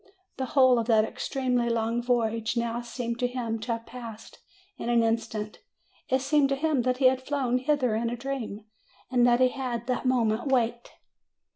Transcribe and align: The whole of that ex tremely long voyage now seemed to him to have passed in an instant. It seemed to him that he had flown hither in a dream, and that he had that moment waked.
The 0.37 0.45
whole 0.57 0.79
of 0.79 0.87
that 0.87 1.05
ex 1.05 1.29
tremely 1.29 1.69
long 1.69 2.01
voyage 2.01 2.57
now 2.57 2.81
seemed 2.81 3.19
to 3.19 3.27
him 3.27 3.59
to 3.59 3.73
have 3.73 3.85
passed 3.85 4.39
in 4.79 4.89
an 4.89 5.03
instant. 5.03 5.59
It 6.09 6.21
seemed 6.23 6.49
to 6.49 6.55
him 6.55 6.81
that 6.81 6.97
he 6.97 7.05
had 7.05 7.21
flown 7.21 7.59
hither 7.59 7.93
in 7.93 8.09
a 8.09 8.17
dream, 8.17 8.65
and 9.11 9.27
that 9.27 9.39
he 9.39 9.49
had 9.49 9.85
that 9.85 10.07
moment 10.07 10.51
waked. 10.51 10.93